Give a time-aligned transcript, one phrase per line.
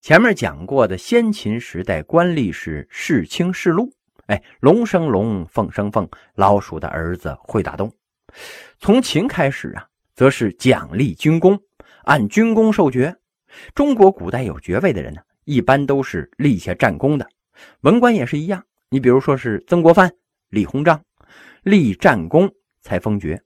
[0.00, 3.92] 前面讲过的先秦时代官吏是世卿世禄，
[4.28, 7.92] 哎，龙生龙，凤生凤，老鼠的儿子会打洞。
[8.78, 11.60] 从秦开始啊，则是奖励军功，
[12.04, 13.14] 按军功授爵。
[13.74, 17.28] 中国古代有爵位的人呢，一般都是立下战功的。
[17.82, 20.10] 文官也是一样，你比如说是曾国藩、
[20.48, 21.04] 李鸿章，
[21.62, 23.42] 立战功才封爵。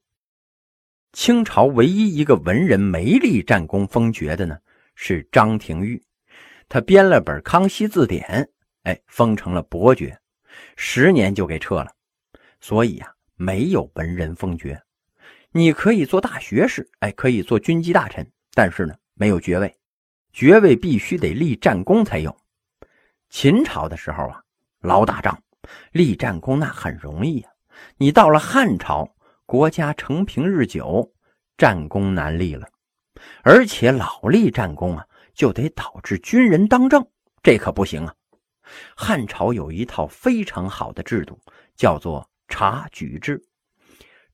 [1.12, 4.56] 清朝唯一一个文人没立战功封爵的呢，
[4.94, 6.00] 是张廷玉。
[6.74, 8.26] 他编了本《康熙字典》，
[8.82, 10.18] 哎，封成了伯爵，
[10.74, 11.88] 十年就给撤了。
[12.60, 14.82] 所以呀，没有文人封爵。
[15.52, 19.72] 你可以做大学士，哎，可以做军机大臣，但是呢，没有爵位。
[20.32, 22.36] 爵位必须得立战功才有。
[23.30, 24.42] 秦朝的时候啊，
[24.80, 25.40] 老打仗，
[25.92, 27.52] 立战功那很容易啊。
[27.98, 29.14] 你到了汉朝，
[29.46, 31.12] 国家承平日久，
[31.56, 32.66] 战功难立了，
[33.44, 35.06] 而且老立战功啊。
[35.34, 37.06] 就得导致军人当政，
[37.42, 38.14] 这可不行啊！
[38.96, 41.38] 汉朝有一套非常好的制度，
[41.76, 43.42] 叫做察举制。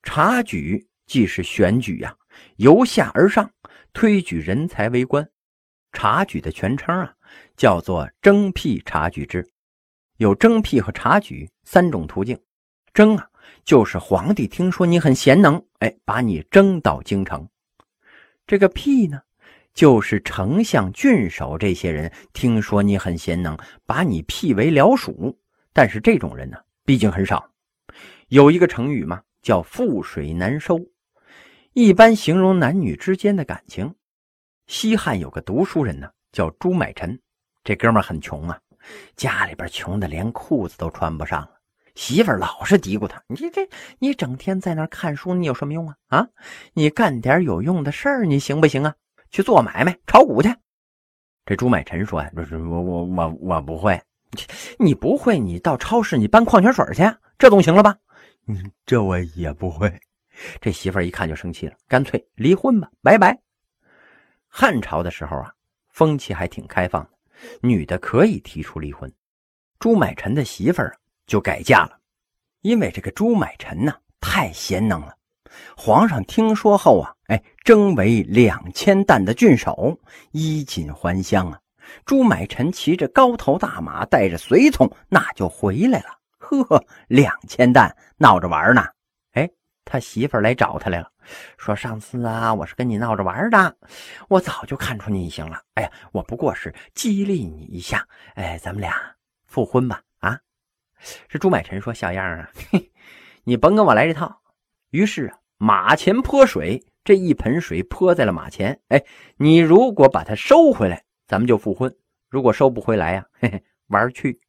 [0.03, 2.17] 察举既是选举呀，
[2.57, 3.51] 由下而上
[3.93, 5.29] 推举人才为官。
[5.93, 7.13] 察举的全称啊，
[7.57, 9.51] 叫做征辟察举制。
[10.19, 12.39] 有征辟和察举三种途径。
[12.93, 13.29] 征啊，
[13.65, 17.49] 就是皇帝听说你很贤能，哎，把你征到京城。
[18.47, 19.21] 这个辟呢？
[19.73, 25.39] 就是丞相、郡守这些人听说你很贤能，把你辟为僚属。
[25.73, 27.49] 但是这种人呢，毕竟很少。
[28.29, 30.79] 有一个成语嘛，叫“覆水难收”，
[31.73, 33.95] 一般形容男女之间的感情。
[34.67, 37.19] 西汉有个读书人呢，叫朱买臣，
[37.65, 38.59] 这哥们很穷啊，
[39.17, 41.51] 家里边穷的连裤子都穿不上了。
[41.95, 43.69] 媳妇老是嘀咕他：“你这，
[43.99, 45.97] 你整天在那看书，你有什么用啊？
[46.09, 46.29] 啊，
[46.75, 48.95] 你干点有用的事儿，你行不行啊？”
[49.31, 50.55] 去做买卖，炒股去。
[51.47, 54.01] 这朱买臣说：“不是我我我我不会，
[54.79, 57.03] 你不会，你到超市你搬矿泉水去，
[57.39, 57.97] 这总行了吧？
[58.47, 59.93] 嗯，这我也不会。”
[60.61, 63.39] 这媳妇一看就生气了，干脆离婚吧，拜拜。
[64.49, 65.53] 汉朝的时候啊，
[65.91, 67.11] 风气还挺开放的，
[67.61, 69.13] 女的可以提出离婚。
[69.79, 71.99] 朱买臣的媳妇儿就改嫁了，
[72.63, 75.15] 因为这个朱买臣呢太贤能了。
[75.77, 79.99] 皇上听说后啊，哎，征为两千担的郡守，
[80.33, 81.59] 衣锦还乡啊。
[82.05, 86.19] 朱买臣骑着高头大马，带着随从，那就回来了。
[86.39, 88.85] 呵，两千担，闹着玩呢。
[89.33, 89.51] 哎，
[89.85, 91.11] 他媳妇来找他来了，
[91.59, 93.77] 说：“上次啊，我是跟你闹着玩的，
[94.29, 95.61] 我早就看出你行了。
[95.75, 98.07] 哎呀，我不过是激励你一下。
[98.35, 98.95] 哎，咱们俩
[99.47, 100.39] 复婚吧。”啊，
[101.29, 102.93] 这朱买臣说：“小样啊，嘿，
[103.43, 104.41] 你甭跟我来这套。”
[104.91, 105.40] 于是啊。
[105.63, 108.81] 马前泼水，这一盆水泼在了马前。
[108.89, 109.05] 哎，
[109.37, 111.91] 你如果把它收回来，咱们就复婚；
[112.31, 114.41] 如果收不回来呀，嘿 嘿，玩去。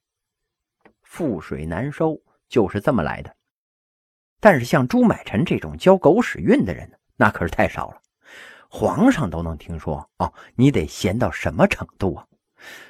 [1.05, 2.17] 覆水难收
[2.47, 3.35] 就是这么来的。
[4.39, 8.01] 但是像朱买臣这种交狗屎运的人，那可是太少了。
[8.69, 12.25] 皇上都能听说哦，你得闲到什么程度啊？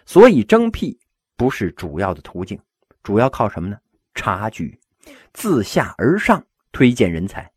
[0.05, 0.95] 所以征辟
[1.35, 2.61] 不是主要的途径，
[3.01, 3.79] 主要靠什么呢？
[4.13, 4.79] 察举，
[5.33, 7.51] 自下而上推荐人才。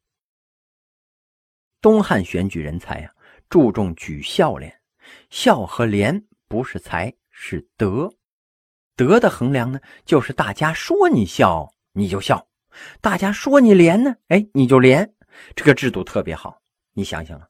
[1.84, 3.12] 东汉选举人才呀，
[3.50, 4.74] 注重举孝廉。
[5.28, 8.10] 孝和廉不是才，是德。
[8.96, 12.38] 德的衡量呢，就是大家说你孝，你就孝；
[13.02, 15.12] 大家说你廉呢，哎，你就廉。
[15.54, 16.58] 这个制度特别好。
[16.94, 17.46] 你想想啊，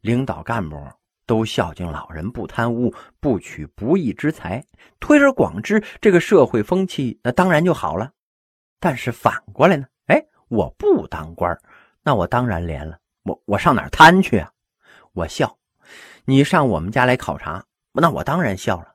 [0.00, 0.76] 领导干部
[1.24, 4.64] 都孝敬老人，不贪污，不取不义之财，
[4.98, 8.10] 推而广之，这个社会风气那当然就好了。
[8.80, 11.56] 但是反过来呢，哎，我不当官
[12.02, 12.98] 那我当然廉了。
[13.26, 14.52] 我我上哪贪去啊？
[15.12, 15.58] 我笑，
[16.24, 18.94] 你上我们家来考察，那我当然笑了。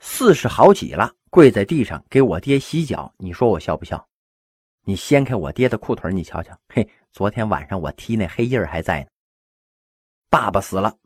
[0.00, 4.04] 四十好几了，跪在地上给我爹洗脚，你说我笑不笑？
[4.84, 9.06] 你掀开我爹的裤腿，你瞧瞧，嘿，昨天晚上我踢那黑印还在呢。
[10.28, 10.96] 爸爸死了，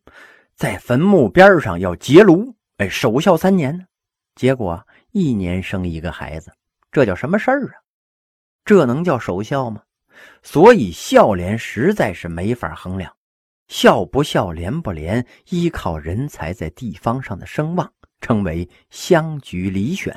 [0.54, 3.84] 在坟墓边上要结庐，哎，守孝三年呢。
[4.34, 6.50] 结果一年生一个孩子，
[6.90, 7.74] 这叫什么事儿啊？
[8.64, 9.82] 这能叫守孝吗？
[10.42, 13.14] 所以孝廉实在是没法衡量，
[13.68, 20.16] 孝不孝廉不廉，依靠人才在地方上的声望，称为乡举里选。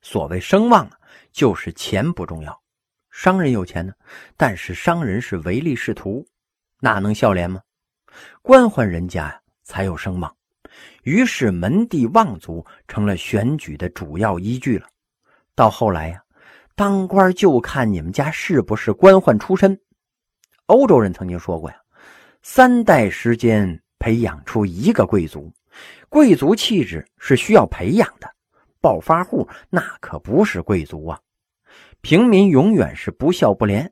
[0.00, 0.98] 所谓声望啊，
[1.32, 2.62] 就是钱不重要，
[3.10, 3.92] 商人有钱呢，
[4.36, 6.26] 但是商人是唯利是图，
[6.80, 7.60] 哪能孝廉吗？
[8.42, 10.36] 官宦人家呀才有声望，
[11.02, 14.86] 于是门第望族成了选举的主要依据了。
[15.54, 16.22] 到后来呀。
[16.76, 19.80] 当官就看你们家是不是官宦出身。
[20.66, 21.76] 欧洲人曾经说过呀
[22.42, 25.50] ：“三代时间培养出一个贵族，
[26.10, 28.30] 贵族气质是需要培养的，
[28.78, 31.18] 暴发户那可不是贵族啊。
[32.02, 33.90] 平民永远是不孝不廉，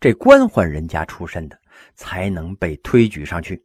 [0.00, 1.56] 这官宦人家出身的
[1.94, 3.64] 才能被推举上去，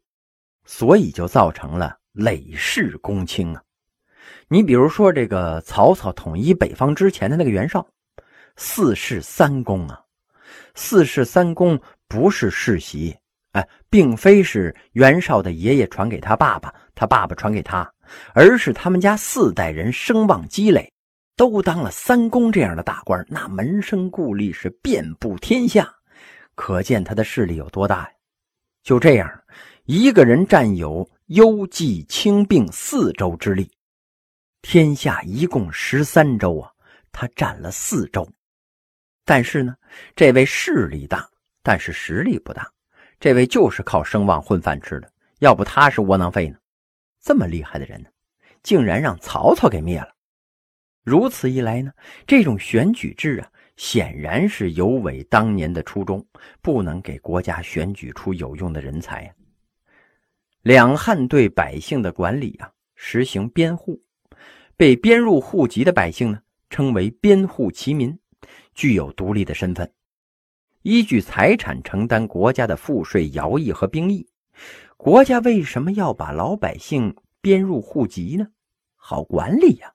[0.65, 3.63] 所以就造成了累世公卿啊。
[4.47, 7.87] 你比如说这个曹操统一北方之前的那个袁绍，
[8.55, 9.99] 四世三公啊，
[10.75, 13.15] 四世三公不是世袭。
[13.53, 17.91] 哎，并非是袁绍的爷爷传给他爸爸，他爸爸传给他，
[18.33, 20.89] 而是他们家四代人声望积累，
[21.35, 25.93] 都当了三公这样的大官，那门生故吏是遍布天下，
[26.55, 28.09] 可见他的势力有多大呀！
[28.83, 29.29] 就这样，
[29.83, 33.69] 一个人占有幽冀清并四州之力，
[34.61, 36.71] 天下一共十三州啊，
[37.11, 38.25] 他占了四州。
[39.31, 39.73] 但是呢，
[40.13, 41.25] 这位势力大，
[41.63, 42.69] 但是实力不大。
[43.17, 46.57] 这位就是靠声望混饭吃的，要不他是窝囊废呢。
[47.21, 48.09] 这么厉害的人呢，
[48.61, 50.09] 竟然让曹操给灭了。
[51.05, 51.93] 如此一来呢，
[52.27, 56.27] 这种选举制啊，显然是有违当年的初衷，
[56.61, 59.31] 不能给国家选举出有用的人才呀。
[60.61, 63.97] 两汉对百姓的管理啊，实行编户，
[64.75, 68.19] 被编入户籍的百姓呢，称为编户齐民，
[68.73, 69.91] 具有独立的身份。
[70.83, 74.27] 依据财产承担国家的赋税、徭役和兵役，
[74.97, 78.47] 国家为什么要把老百姓编入户籍呢？
[78.95, 79.93] 好管理呀。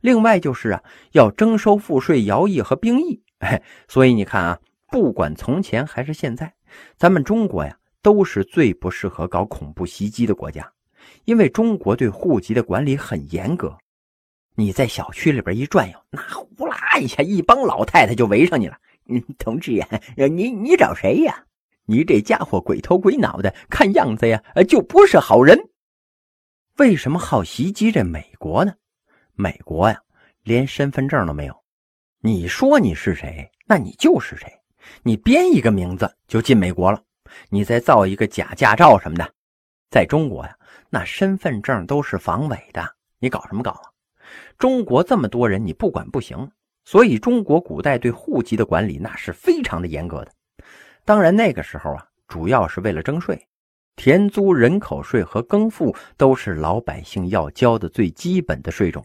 [0.00, 0.82] 另外就是啊，
[1.12, 3.22] 要征收赋税、徭役和兵役。
[3.38, 4.58] 哎，所以你看啊，
[4.88, 6.52] 不管从前还是现在，
[6.96, 10.72] 咱们中国呀，都是最不适合搞恐怖袭击的国家，
[11.24, 13.76] 因为中国对户籍的管理很严格。
[14.60, 18.76] 你在小区里边一转悠，那呼啦一下，一帮老太太就围上你了。
[19.06, 21.44] 嗯，同志呀，你你找谁呀？
[21.86, 25.58] 你这家伙鬼头鬼脑的，看样子呀，就不是好人。
[26.76, 28.74] 为什么好袭击这美国呢？
[29.32, 29.98] 美国呀，
[30.42, 31.64] 连身份证都没有。
[32.20, 34.46] 你说你是谁，那你就是谁。
[35.02, 37.02] 你编一个名字就进美国了，
[37.48, 39.32] 你再造一个假驾照什么的，
[39.90, 40.54] 在中国呀，
[40.90, 42.86] 那身份证都是防伪的，
[43.18, 43.89] 你搞什么搞啊？
[44.60, 46.48] 中国这么多人，你不管不行。
[46.84, 50.32] 所以，中国古代对户籍的管理那是非常的严格的。
[51.02, 53.46] 当然，那个时候啊，主要是为了征税，
[53.96, 59.02] 田租、人口税和耕赋都是老百姓要交的最基本的税种。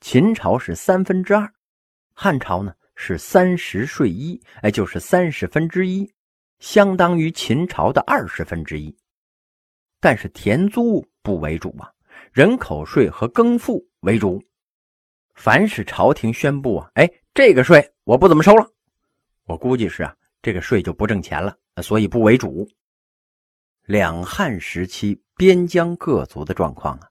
[0.00, 1.50] 秦朝是三分之二，
[2.12, 6.12] 汉朝呢是三十税一，哎，就是三十分之一，
[6.58, 8.94] 相当于秦朝的二十分之一。
[9.98, 11.90] 但是田租不为主啊，
[12.32, 14.42] 人口税和耕赋为主。
[15.34, 18.70] 凡是朝廷宣布啊，哎，这个税我不怎么收了，
[19.44, 22.68] 我估计是啊，这个税就不挣钱了，所以不为主。
[23.86, 27.08] 两汉时期边疆各族的状况啊，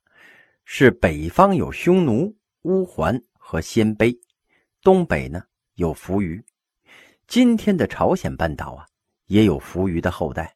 [0.63, 4.15] 是北方有匈奴、乌桓和鲜卑，
[4.83, 5.43] 东北呢
[5.75, 6.43] 有扶余，
[7.27, 8.85] 今天的朝鲜半岛啊
[9.25, 10.55] 也有扶余的后代，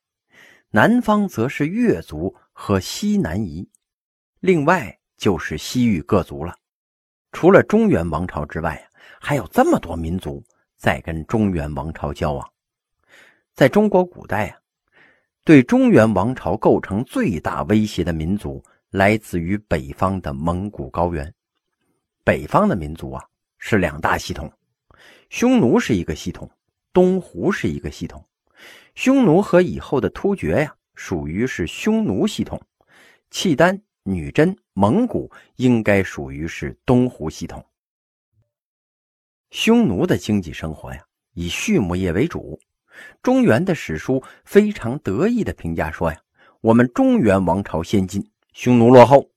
[0.69, 3.67] 南方则是越族和西南夷，
[4.39, 6.53] 另外就是西域各族了。
[7.31, 8.85] 除了中原王朝之外，
[9.21, 10.43] 还有这么多民族
[10.75, 12.51] 在跟中原王朝交往。
[13.55, 14.59] 在中国古代啊，
[15.45, 21.33] 对中原王朝构成最大威胁的民族来自于北方的蒙古高原。
[22.25, 23.23] 北方的民族啊
[23.59, 24.51] 是两大系统，
[25.29, 26.51] 匈奴是一个系统，
[26.91, 28.21] 东胡是一个系统。
[28.93, 32.61] 匈奴和以后的突厥呀，属于是匈奴系统，
[33.31, 33.81] 契丹。
[34.05, 37.63] 女真、蒙古应该属于是东胡系统。
[39.51, 42.59] 匈奴的经济生活呀，以畜牧业为主。
[43.21, 46.19] 中原的史书非常得意的评价说呀
[46.61, 49.29] ：“我们中原王朝先进，匈奴落后。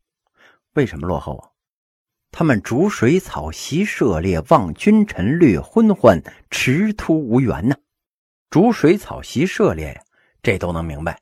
[0.74, 1.50] 为什么落后啊？
[2.30, 7.76] 他们逐水草，习射猎，望君臣，略昏宦，驰突无援呢。
[8.50, 10.02] 逐水草，习射猎呀，
[10.42, 11.18] 这都能明白。”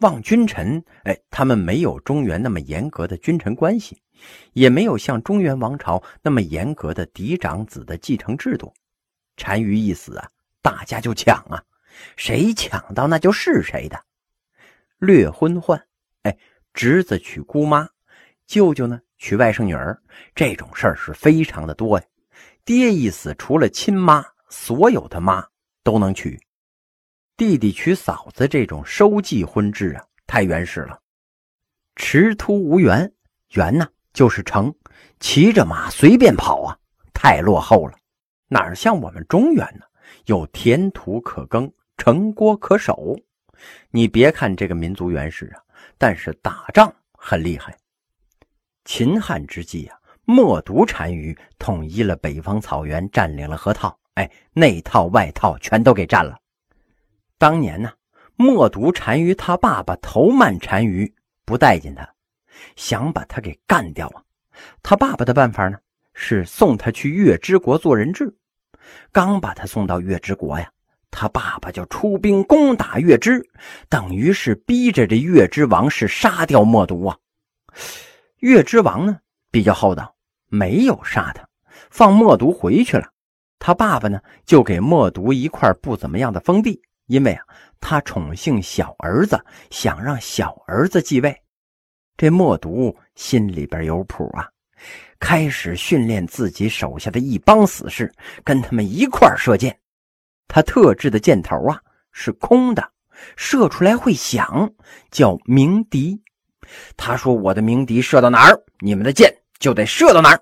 [0.00, 4.00] 望君臣，哎，他们没有中原那么严格的君臣关系，
[4.52, 8.72] 也没有像中原王朝那么严格的嫡长子的继承制度。
[9.36, 10.28] 单于一死啊，
[10.60, 11.62] 大家就抢啊，
[12.16, 14.00] 谁抢到那就是谁的。
[14.98, 15.80] 掠婚宦，
[16.22, 16.36] 哎，
[16.72, 17.88] 侄子娶姑妈，
[18.46, 19.96] 舅舅呢娶外甥女儿，
[20.34, 22.04] 这种事儿是非常的多呀。
[22.64, 25.46] 爹一死，除了亲妈，所有的妈
[25.82, 26.40] 都能娶。
[27.36, 31.00] 弟弟娶嫂子这种收继婚制啊，太原始了。
[31.96, 33.12] 驰突无缘，
[33.54, 34.72] 缘呢就是城，
[35.18, 36.78] 骑着马随便跑啊，
[37.12, 37.98] 太落后了。
[38.46, 39.84] 哪像我们中原呢？
[40.26, 43.18] 有田土可耕，城郭可守。
[43.90, 45.62] 你别看这个民族原始啊，
[45.98, 47.76] 但是打仗很厉害。
[48.84, 56.38] 秦汉之际啊，冒毒单于统一了北方草原，占领了河套，哎，内套外套全都给占了。
[57.38, 57.92] 当年呢，
[58.36, 61.12] 默毒单于他爸爸头曼单于
[61.44, 62.08] 不待见他，
[62.76, 64.22] 想把他给干掉啊。
[64.82, 65.78] 他爸爸的办法呢，
[66.14, 68.34] 是送他去月之国做人质。
[69.10, 70.70] 刚把他送到月之国呀，
[71.10, 73.42] 他爸爸就出兵攻打月之，
[73.88, 77.16] 等于是逼着这月之王是杀掉默毒啊。
[78.38, 79.18] 月之王呢
[79.50, 80.14] 比较厚道，
[80.48, 81.48] 没有杀他，
[81.90, 83.10] 放默毒回去了。
[83.58, 87.44] 他爸爸呢就给默毒一块不怎么样的封地，因为啊
[87.80, 89.38] 他宠幸小儿子，
[89.70, 91.34] 想让小儿子继位。
[92.16, 94.48] 这默毒心里边有谱啊。
[95.18, 98.12] 开始训练自己手下的一帮死士，
[98.44, 99.78] 跟他们一块射箭。
[100.46, 101.80] 他特制的箭头啊
[102.12, 102.86] 是空的，
[103.36, 104.70] 射出来会响，
[105.10, 106.20] 叫鸣笛。
[106.96, 110.40] 他说：“我的鸣笛射到哪儿，你们的箭就得射到哪儿。”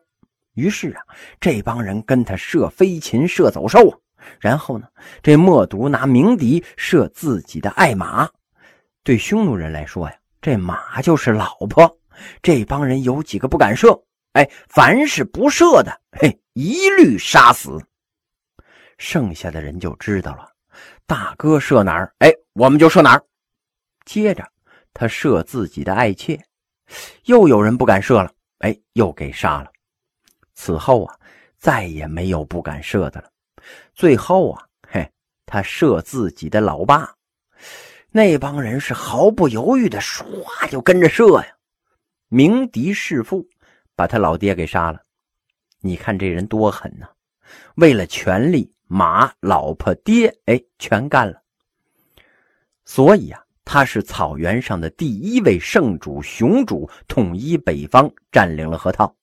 [0.54, 1.02] 于是啊，
[1.40, 3.95] 这帮人跟他射飞禽、射走兽啊。
[4.41, 4.87] 然后呢，
[5.23, 8.29] 这默毒拿鸣笛射自己的爱马。
[9.02, 11.99] 对匈奴人来说呀，这马就是老婆。
[12.43, 14.00] 这帮人有几个不敢射。
[14.33, 17.79] 哎，凡是不射的，嘿，一律杀死。
[18.97, 20.49] 剩下的人就知道了，
[21.07, 23.23] 大哥射哪儿，哎，我们就射哪儿。
[24.05, 24.49] 接着，
[24.95, 26.41] 他射自己的爱妾，
[27.25, 29.71] 又有人不敢射了，哎，又给杀了。
[30.55, 31.19] 此后啊，
[31.59, 33.32] 再也没有不敢射的了。
[33.95, 35.11] 最后啊，嘿，
[35.47, 37.14] 他射自己的老爸，
[38.11, 40.25] 那帮人是毫不犹豫的，唰
[40.71, 41.47] 就跟着射呀，
[42.28, 43.47] 鸣笛弑父。
[43.95, 45.00] 把他老爹给杀了，
[45.81, 47.07] 你看这人多狠呐！
[47.76, 51.42] 为了权力，马、老婆、爹，哎，全干了。
[52.87, 59.14] 所以啊，他是草原上的第一位圣主、雄主，统一北方，占领了河套。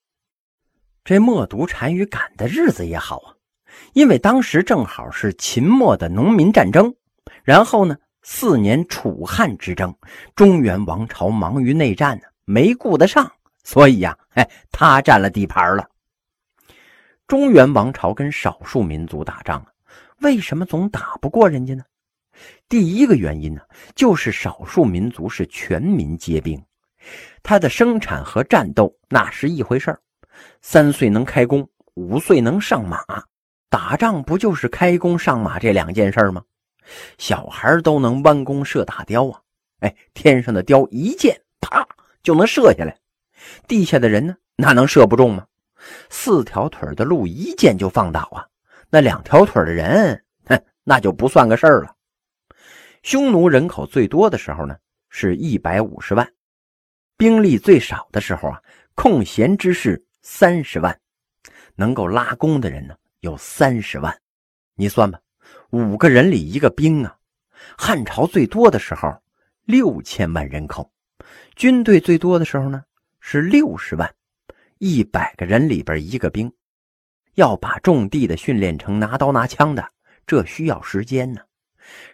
[1.03, 3.35] 这默毒单于赶的日子也好啊，
[3.93, 6.93] 因为当时正好是秦末的农民战争，
[7.43, 9.95] 然后呢，四年楚汉之争，
[10.35, 13.31] 中原王朝忙于内战呢，没顾得上。
[13.63, 15.87] 所以呀， 哎，他占了地盘了。
[17.27, 19.67] 中原王朝跟少数民族打仗啊，
[20.21, 21.83] 为什么总打不过人家呢？
[22.67, 23.61] 第一个原因呢，
[23.95, 26.59] 就是少数民族是全民皆兵，
[27.43, 29.95] 他的生产和战斗那是一回事
[30.61, 33.03] 三岁能开弓，五岁能上马，
[33.69, 36.43] 打仗不就是开弓上马这两件事吗？
[37.19, 39.39] 小孩都能弯弓射大雕啊！
[39.81, 41.87] 哎，天上的雕一箭，啪
[42.23, 42.97] 就能射下来。
[43.67, 45.45] 地下的人呢，哪能射不中吗？
[46.09, 48.45] 四条腿的鹿一箭就放倒啊！
[48.89, 51.95] 那两条腿的人，哼，那就不算个事儿了。
[53.03, 54.75] 匈奴人口最多的时候呢，
[55.09, 56.25] 是一百五十万；
[57.17, 58.59] 兵力最少的时候啊，
[58.95, 60.99] 空闲之士三十万，
[61.75, 64.15] 能够拉弓的人呢有三十万。
[64.75, 65.19] 你算吧，
[65.71, 67.17] 五个人里一个兵啊！
[67.77, 69.21] 汉朝最多的时候
[69.65, 70.89] 六千万人口，
[71.55, 72.83] 军队最多的时候呢？
[73.19, 74.15] 是六十万，
[74.77, 76.51] 一百个人里边一个兵，
[77.35, 79.91] 要把种地的训练成拿刀拿枪的，
[80.25, 81.41] 这需要时间呢。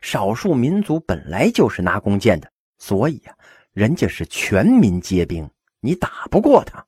[0.01, 3.38] 少数民族本来就是拿弓箭的，所以呀，
[3.74, 5.47] 人家是全民皆兵，
[5.79, 6.83] 你打不过他。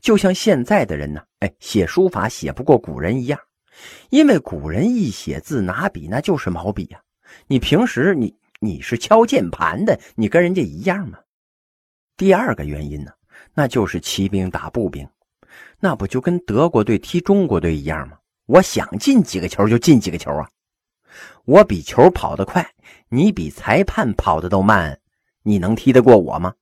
[0.00, 1.24] 就像现在的人呢，
[1.58, 3.38] 写书法写不过古人一样，
[4.10, 7.00] 因为古人一写字拿笔那就是毛笔呀。
[7.46, 11.18] 你平时你你是敲键盘的，你跟人家一样吗？
[12.16, 13.12] 第二个原因呢？
[13.52, 15.06] 那就是骑兵打步兵，
[15.78, 18.18] 那不就跟德国队踢中国队一样吗？
[18.46, 20.48] 我想进几个球就进几个球啊！
[21.44, 22.66] 我比球跑得快，
[23.08, 24.98] 你比裁判跑的都慢，
[25.42, 26.54] 你能踢得过我吗？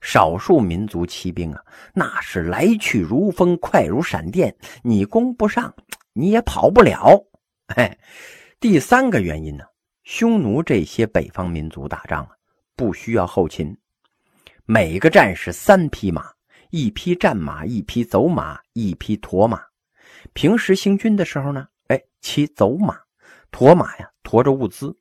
[0.00, 1.62] 少数民族骑兵啊，
[1.94, 5.74] 那是来去如风，快如闪电，你攻不上，
[6.12, 7.24] 你也跑不了。
[7.68, 7.98] 嘿，
[8.58, 9.64] 第三个原因呢，
[10.04, 12.30] 匈奴这些北方民族打仗啊，
[12.74, 13.76] 不需要后勤。
[14.64, 16.30] 每个战士三匹马，
[16.70, 19.60] 一匹战马，一匹走马，一匹驮马。
[20.32, 22.98] 平时行军的时候呢，哎，骑走马，
[23.50, 24.96] 驮马呀，驮着物资。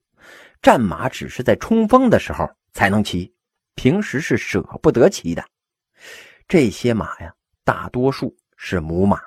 [0.61, 3.33] 战马只是在冲锋的时候才能骑，
[3.79, 5.41] 平时是舍不得骑的。
[6.49, 7.33] 这些马呀，
[7.63, 9.21] 大多数是母马，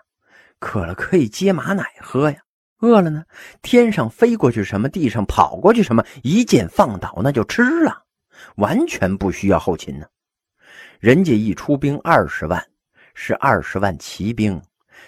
[0.59, 2.37] 渴了可以接马奶喝呀，
[2.81, 3.25] 饿了呢，
[3.63, 8.05] 天上飞过去什么，地上跑过去什么，一箭放倒那就吃了，
[8.57, 10.07] 完全不需要后勤呢。
[11.01, 12.63] 人家一出兵二十万，
[13.15, 14.61] 是二十万骑兵；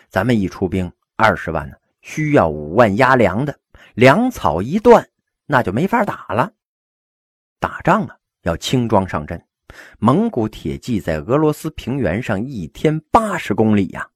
[0.09, 3.55] 咱们一出兵二十万呢，需要五万压粮的。
[3.93, 5.07] 粮草一断，
[5.45, 6.51] 那就没法打了。
[7.61, 9.43] 打仗啊，要轻装上阵，
[9.99, 14.07] 蒙古铁骑在俄罗斯平原上一天八十公里呀，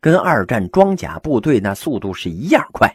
[0.00, 2.94] 跟二战装甲部队那速度是一样快，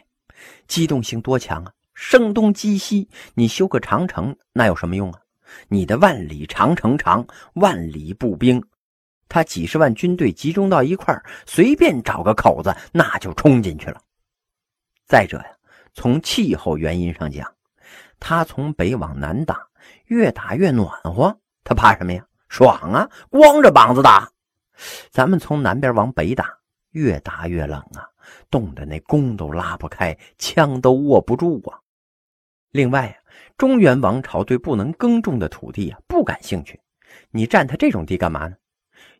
[0.68, 1.72] 机动性多强啊！
[1.94, 5.20] 声东击西，你修个长城那有什么用啊？
[5.66, 8.62] 你的万里长城长，万里步兵，
[9.28, 14.00] 他几十万军队集中到一块儿，随便找个口子那就冲进去了。
[15.06, 15.46] 再者呀，
[15.92, 17.52] 从气候原因上讲，
[18.20, 19.66] 他从北往南打，
[20.08, 22.26] 越打越暖和，他怕什么呀？
[22.48, 24.30] 爽啊，光着膀子打。
[25.10, 26.58] 咱们从南边往北打，
[26.90, 28.08] 越打越冷啊，
[28.50, 31.78] 冻得那弓都拉不开，枪都握不住啊。
[32.70, 33.16] 另外啊，
[33.56, 36.80] 中原王朝对不能耕种的土地啊不感兴趣，
[37.30, 38.56] 你占他这种地干嘛呢？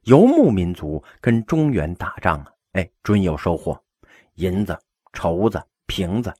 [0.04, 3.78] 游牧民族跟中原打仗啊，哎，准有收获，
[4.34, 4.78] 银子、
[5.12, 6.32] 绸子、瓶子，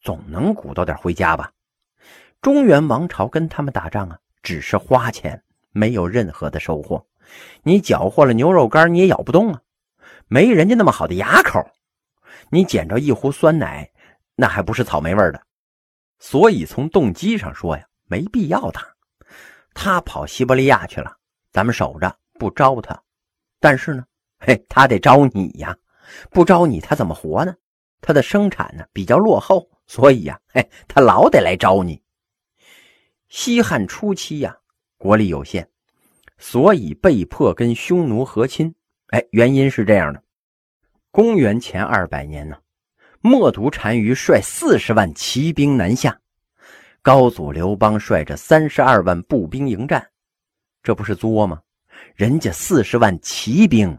[0.00, 1.50] 总能鼓捣点回家吧。
[2.46, 7.04] 中原王朝跟他们打仗啊，只是花钱，没有任何的收获。
[7.64, 9.60] 你缴获了牛肉干，你也咬不动啊，
[10.28, 11.60] 没人家那么好的牙口。
[12.50, 13.90] 你捡着一壶酸奶，
[14.36, 15.42] 那还不是草莓味的。
[16.20, 18.80] 所以从动机上说呀，没必要打。
[19.74, 21.16] 他跑西伯利亚去了，
[21.50, 22.96] 咱们守着不招他。
[23.58, 24.04] 但是呢，
[24.38, 25.76] 嘿，他得招你呀，
[26.30, 27.52] 不招你他怎么活呢？
[28.00, 32.00] 他的生产呢比较落后，所以呀，嘿，他老得来招你。
[33.28, 34.56] 西汉初期呀，
[34.96, 35.66] 国力有限，
[36.38, 38.74] 所以被迫跟匈奴和亲。
[39.08, 40.22] 哎，原因是这样的：
[41.10, 42.56] 公元前二百年呢。
[43.20, 46.16] 冒读单于率四十万骑兵南下，
[47.02, 50.06] 高祖刘邦率着三十二万步兵迎战，
[50.80, 51.60] 这不是作吗？
[52.14, 53.98] 人家四十万骑兵，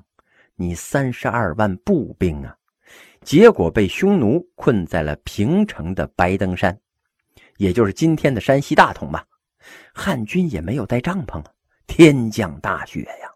[0.55, 2.55] 你三十二万步兵啊！
[3.21, 6.79] 结果被匈奴困在了平城的白登山，
[7.57, 9.25] 也就是今天的山西大同吧。
[9.93, 11.51] 汉军也没有带帐篷啊，
[11.85, 13.29] 天降大雪呀，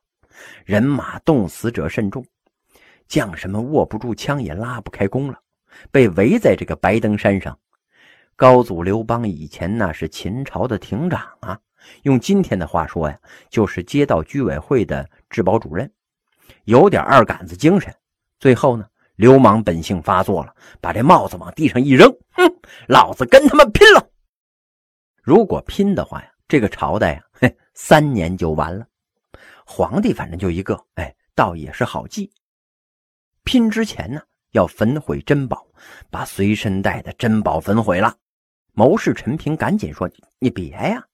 [0.63, 2.25] 人马冻死者甚众，
[3.08, 5.38] 将士们握不住枪也拉不开弓了。
[5.91, 7.58] 被围在这个白登山上，
[8.36, 11.60] 高祖刘邦以前那是秦朝的亭长啊，
[12.04, 13.17] 用今天的话说呀，
[13.50, 15.91] 就是街道居委会的治保主任，
[16.65, 17.93] 有点二杆子精神。
[18.39, 22.43] 最后呢，流氓本性发作了，把这帽子往地上一扔，哼，
[22.88, 24.11] 老子跟他们拼了！
[25.21, 28.88] 如果拼的话呀，这个朝代呀， 嘿，三年就完了。
[29.65, 32.31] 皇帝反正就一个，哎，倒也是好记。
[33.43, 34.21] 拼之前呢。
[34.51, 35.65] 要焚毁珍宝，
[36.10, 38.17] 把随身带的珍宝焚毁了。
[38.73, 41.07] 谋士陈平赶紧说：“你别呀，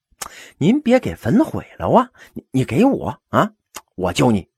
[0.58, 2.10] 您别给焚毁了啊！
[2.34, 3.54] 你你给我啊，
[3.94, 4.50] 我救你。”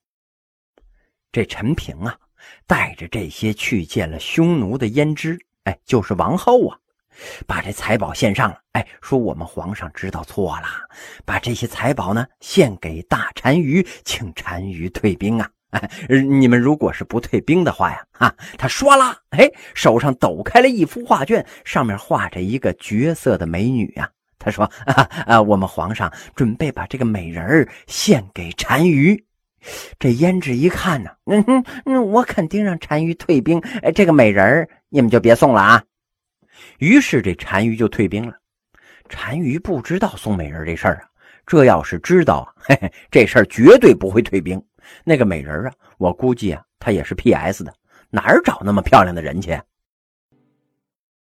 [1.34, 2.18] 这陈平啊，
[2.66, 6.80] 带着这些去见了匈奴的胭脂，哎，就是王后啊，
[7.48, 8.58] 把这财宝献上了。
[8.74, 10.68] 哎，说我们皇上知道错了，
[11.26, 15.50] 把这些财宝呢献给大单于，请单于退兵啊。
[15.72, 24.10] 哎，你们如果是不退兵的话呀，啊，他唰啦，哎，手上抖开了一幅画卷，上面画着一个绝色的美女啊。
[24.40, 24.64] 他说
[25.28, 29.22] ：“啊，我们皇上准备把这个美人献给单于。”
[30.00, 31.44] 这胭脂一看呢，嗯，
[31.86, 33.60] 嗯，我肯定让单于退兵。
[33.84, 35.84] 哎，这个美人你们就别送了啊。
[36.80, 38.34] 于是这单于就退兵了。
[39.08, 41.10] 单于不知道送美人这事儿啊，
[41.46, 44.62] 这要是知道，嘿嘿，这事儿绝对不会退兵。
[45.04, 47.64] 那个美人啊，我估计啊，她也是 P.S.
[47.64, 47.74] 的，
[48.10, 49.60] 哪儿找那么漂亮的人去？